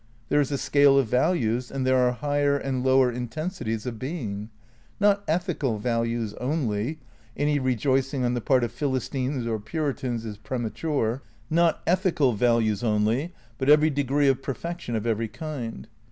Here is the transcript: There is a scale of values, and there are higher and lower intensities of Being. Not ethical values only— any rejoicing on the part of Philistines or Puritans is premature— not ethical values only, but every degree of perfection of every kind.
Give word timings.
There 0.29 0.41
is 0.41 0.51
a 0.51 0.57
scale 0.57 0.97
of 0.97 1.05
values, 1.09 1.69
and 1.69 1.85
there 1.85 1.99
are 1.99 2.11
higher 2.11 2.57
and 2.57 2.83
lower 2.83 3.11
intensities 3.11 3.85
of 3.85 3.99
Being. 3.99 4.49
Not 4.99 5.23
ethical 5.27 5.77
values 5.77 6.33
only— 6.41 6.97
any 7.45 7.59
rejoicing 7.59 8.25
on 8.25 8.33
the 8.33 8.41
part 8.41 8.63
of 8.63 8.71
Philistines 8.71 9.45
or 9.45 9.59
Puritans 9.59 10.25
is 10.25 10.37
premature— 10.39 11.21
not 11.51 11.83
ethical 11.85 12.33
values 12.33 12.83
only, 12.83 13.35
but 13.59 13.69
every 13.69 13.91
degree 13.91 14.27
of 14.27 14.41
perfection 14.41 14.95
of 14.95 15.05
every 15.05 15.27
kind. 15.27 15.87